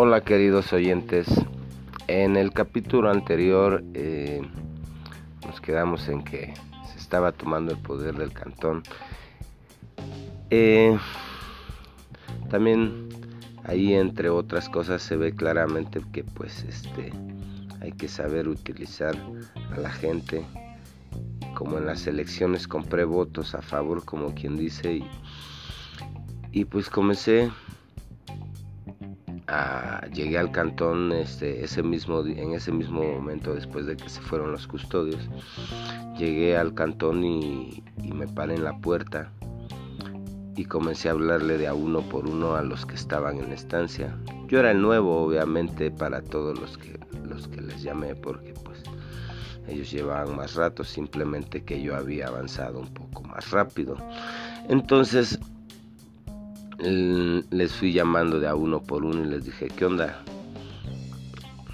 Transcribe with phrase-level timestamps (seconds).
[0.00, 1.26] Hola queridos oyentes,
[2.06, 4.40] en el capítulo anterior eh,
[5.44, 6.54] nos quedamos en que
[6.92, 8.84] se estaba tomando el poder del cantón.
[10.50, 10.96] Eh,
[12.48, 13.08] también
[13.64, 17.12] ahí entre otras cosas se ve claramente que pues este
[17.80, 19.16] hay que saber utilizar
[19.76, 20.46] a la gente
[21.56, 25.10] como en las elecciones compré votos a favor como quien dice y,
[26.52, 27.50] y pues comencé
[30.12, 34.52] llegué al cantón este, ese mismo, en ese mismo momento después de que se fueron
[34.52, 35.28] los custodios.
[36.18, 39.30] Llegué al cantón y, me paré en la puerta
[40.56, 43.54] y comencé a hablarle de a uno por uno a los que estaban en la
[43.54, 44.16] estancia.
[44.48, 48.82] Yo era el nuevo, obviamente, para todos los que, los que les llamé, porque pues
[49.68, 53.96] ellos llevaban más rato, simplemente que yo había avanzado un poco más rápido.
[54.68, 55.38] Entonces
[56.78, 60.22] les fui llamando de a uno por uno y les dije, ¿qué onda?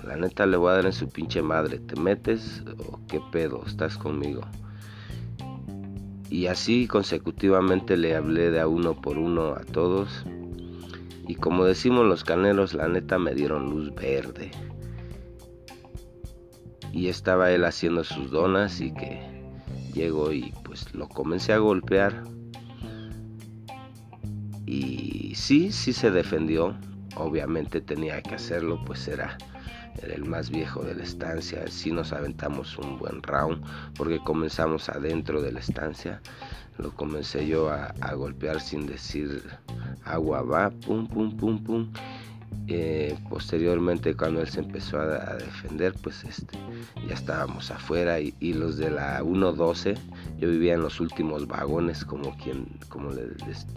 [0.02, 3.62] La neta le voy a dar en su pinche madre, ¿te metes o qué pedo?
[3.66, 4.42] ¿Estás conmigo?
[6.30, 10.24] Y así consecutivamente le hablé de a uno por uno a todos.
[11.26, 14.50] Y como decimos los caneros, la neta me dieron luz verde.
[16.92, 19.20] Y estaba él haciendo sus donas y que
[19.94, 22.24] llegó y pues lo comencé a golpear
[24.66, 26.76] y sí, sí se defendió.
[27.16, 29.38] Obviamente tenía que hacerlo, pues era,
[30.02, 31.64] el más viejo de la estancia.
[31.68, 33.64] Sí nos aventamos un buen round
[33.96, 36.20] porque comenzamos adentro de la estancia.
[36.78, 39.42] Lo comencé yo a, a golpear sin decir
[40.04, 41.92] agua va, pum, pum, pum, pum.
[42.66, 46.58] Eh, posteriormente cuando él se empezó a, defender pues este
[47.06, 49.94] ya estábamos afuera y, los de la 112
[50.38, 53.26] yo vivía en los últimos vagones como quien como le,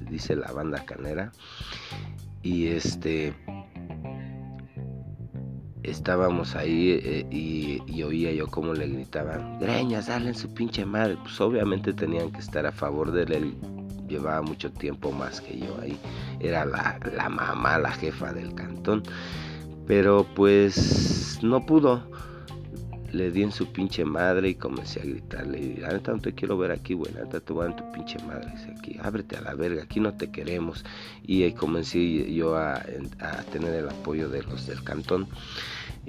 [0.09, 1.33] dice la banda canera.
[2.44, 3.36] Y este
[5.83, 11.17] estábamos ahí eh, y, oía yo como le gritaban greñas dale en su pinche madre
[11.23, 13.58] pues obviamente tenían que estar a favor de él
[14.08, 15.98] llevaba mucho tiempo más que yo ahí.
[16.40, 19.04] Era la, la mamá, la jefa del cantón.
[19.86, 22.10] Pero pues no pudo.
[23.12, 25.60] Le di en su pinche madre y comencé a gritarle.
[25.60, 27.14] Y la neta no te quiero ver aquí, güey.
[27.14, 28.52] La neta te voy a en tu pinche madre.
[28.52, 30.84] Dice aquí, ábrete a la verga, aquí no te queremos.
[31.24, 32.74] Y ahí comencé yo a,
[33.20, 35.28] a tener el apoyo de los del cantón.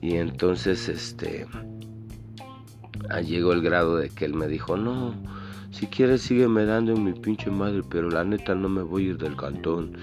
[0.00, 1.46] Y entonces, este,
[3.24, 5.14] llegó el grado de que él me dijo, no,
[5.70, 9.18] si quieres sígueme dando mi pinche madre, pero la neta no me voy a ir
[9.18, 9.96] del cantón.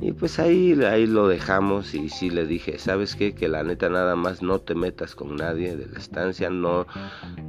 [0.00, 3.34] Y pues ahí, ahí lo dejamos y sí le dije, ¿sabes qué?
[3.34, 6.86] Que la neta nada más no te metas con nadie de la estancia, no,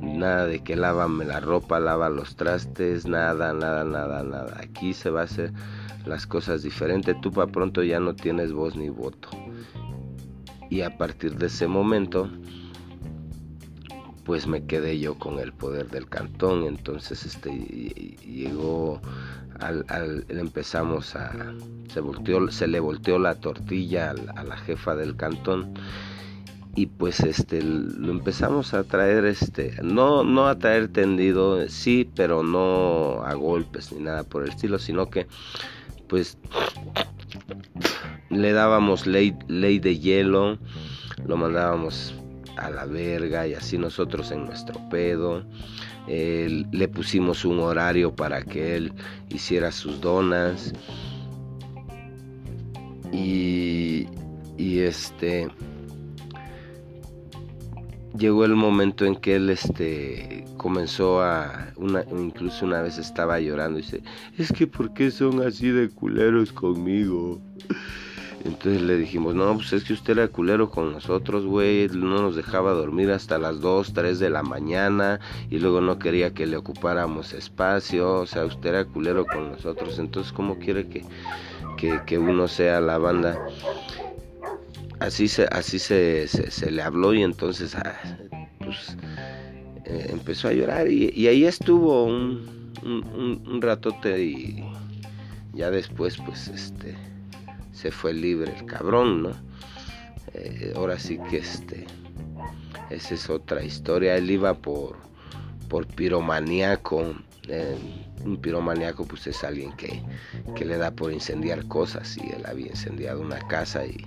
[0.01, 4.57] nada de que lávame la ropa, lava los trastes, nada, nada, nada, nada.
[4.61, 5.51] Aquí se va a hacer
[6.05, 9.29] las cosas diferentes, tú para pronto ya no tienes voz ni voto.
[10.69, 12.29] Y a partir de ese momento,
[14.27, 19.01] pues me quedé yo con el poder del cantón entonces este llegó
[19.61, 21.31] al, empezamos a
[21.93, 25.73] se volteó se le volteó la tortilla a, la jefa del cantón
[26.75, 32.43] y pues este lo empezamos a traer este no no a traer tendido sí pero
[32.43, 35.27] no a golpes ni nada por el estilo sino que
[36.09, 36.37] pues
[38.29, 40.57] le dábamos ley ley de hielo
[41.25, 42.13] lo mandábamos
[42.57, 45.45] a la verga y así nosotros en nuestro pedo.
[46.07, 48.93] le pusimos un horario para que él
[49.29, 50.73] hiciera sus donas.
[53.11, 54.07] Y,
[54.57, 55.49] y este
[58.17, 63.79] llegó el momento en que él este comenzó a una, incluso una vez estaba llorando
[63.79, 64.01] y dice
[64.37, 67.39] es que por qué son así de culeros conmigo
[68.47, 71.89] entonces le dijimos, no, pues es que usted era culero con nosotros, güey.
[71.89, 75.19] No nos dejaba dormir hasta las 2, 3 de la mañana.
[75.49, 78.21] Y luego no quería que le ocupáramos espacio.
[78.21, 79.99] O sea, usted era culero con nosotros.
[79.99, 81.03] Entonces, ¿cómo quiere que,
[82.05, 83.37] que, uno sea la banda?
[84.99, 87.99] Así se, así se, se, le habló y entonces, ah,
[88.59, 88.95] pues,
[89.83, 90.89] eh, empezó a llorar.
[90.89, 94.63] Y, ahí estuvo un, un, un ratote y
[95.53, 96.95] ya después, pues, este
[97.77, 99.31] se fue libre el cabrón, ¿no?
[100.33, 101.85] Eh, ahora sí que este,
[102.89, 104.15] esa es otra historia.
[104.15, 104.97] Él iba por,
[105.69, 107.15] por piromaníaco.
[107.47, 107.77] Eh,
[108.25, 110.01] un piromaníaco pues es alguien que,
[110.55, 114.05] que, le da por incendiar cosas y él había incendiado una casa y,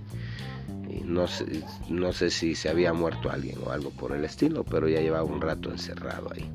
[1.05, 4.89] no, sé, no sé si se había muerto alguien o algo por el estilo, pero
[4.89, 6.51] ya llevaba un rato encerrado ahí.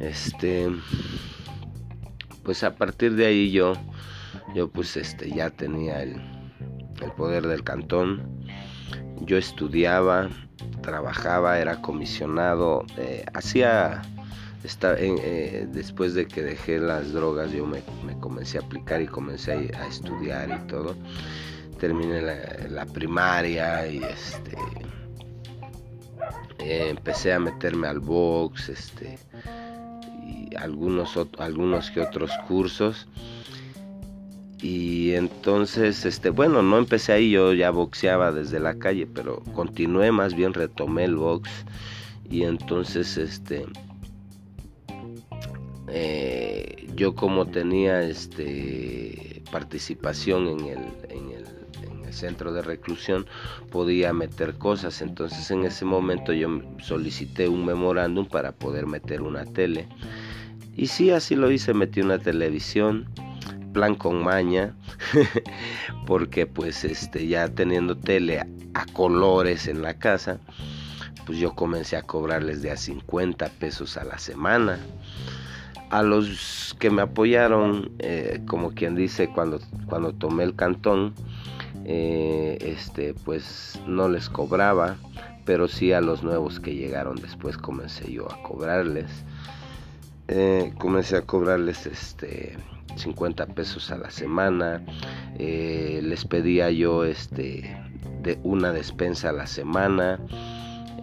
[0.00, 0.68] Este,
[2.42, 3.74] pues a partir de ahí yo
[4.54, 6.20] yo pues este ya tenía el,
[7.00, 8.22] el poder del cantón.
[9.20, 10.30] Yo estudiaba,
[10.82, 14.02] trabajaba, era comisionado, eh, hacía,
[14.64, 17.82] eh, después de que dejé las drogas, yo me,
[18.20, 20.96] comencé a aplicar y comencé a, estudiar y todo.
[21.78, 24.56] Terminé la, primaria y este
[26.58, 29.18] eh, empecé a meterme al box, este
[30.24, 33.08] y algunos algunos que otros cursos
[34.62, 40.12] y entonces este bueno no empecé ahí yo ya boxeaba desde la calle pero continué
[40.12, 41.50] más bien retomé el box.
[42.30, 43.66] Y entonces este
[45.88, 50.78] eh, yo como tenía este participación en el,
[51.10, 51.44] en el,
[51.82, 53.26] en el centro de reclusión
[53.70, 55.02] podía meter cosas.
[55.02, 59.88] Entonces en ese momento yo solicité un memorándum para poder meter una tele.
[60.74, 63.08] Y sí así lo hice metí una televisión
[63.72, 64.74] plan con maña,
[66.06, 68.46] porque pues este ya teniendo tele a,
[68.92, 70.38] colores en la casa,
[71.26, 74.78] pues yo comencé a cobrarles de a 50 pesos a la semana.
[75.90, 81.14] A los que me apoyaron, eh, como quien dice, cuando, cuando tomé el cantón,
[81.84, 84.96] eh, este, pues no les cobraba,
[85.44, 89.10] pero sí a los nuevos que llegaron después comencé yo a cobrarles.
[90.34, 92.56] Eh, comencé a cobrarles este
[92.96, 94.82] 50 pesos a la semana.
[95.38, 97.76] Eh, les pedía yo este
[98.22, 100.18] de una despensa a la semana.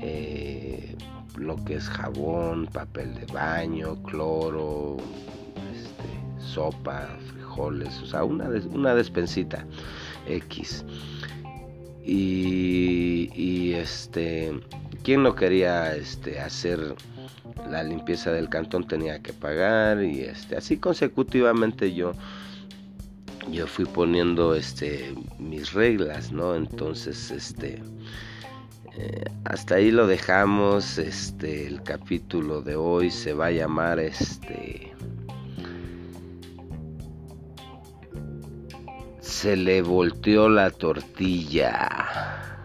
[0.01, 0.95] Eh,
[1.37, 4.97] lo que es jabón, papel de baño, cloro,
[5.75, 9.63] este, sopa, frijoles, o sea, una, una despensita
[10.27, 10.83] X.
[12.03, 14.59] Y, y este,
[15.03, 16.95] ¿quién no quería este, hacer
[17.69, 22.13] la limpieza del cantón tenía que pagar y este así consecutivamente yo
[23.51, 27.81] yo fui poniendo este mis reglas no entonces este
[28.97, 34.93] eh, hasta ahí lo dejamos este el capítulo de hoy se va a llamar este
[39.21, 42.58] se le volteó la tortilla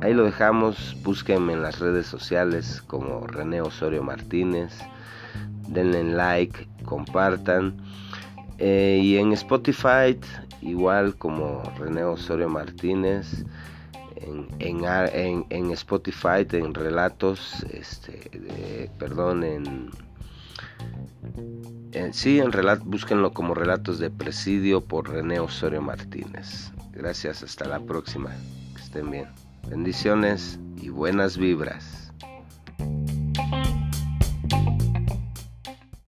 [0.00, 4.78] Ahí lo dejamos, búsquenme en las redes sociales como René Osorio Martínez,
[5.68, 7.76] denle like, compartan.
[8.58, 10.18] Eh, y en Spotify,
[10.62, 13.44] igual como René Osorio Martínez,
[14.16, 14.48] en,
[15.50, 19.90] en, Spotify, en relatos, este, perdón, en,
[21.92, 26.72] en, sí, en relatos, búsquenlo como relatos de presidio por René Osorio Martínez.
[26.92, 28.30] Gracias, hasta la próxima,
[28.74, 29.47] que estén bien.
[29.70, 32.07] Bendiciones y buenas vibras.